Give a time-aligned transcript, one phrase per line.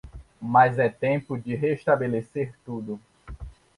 [0.41, 2.99] mas é tempo de restabelecer tudo.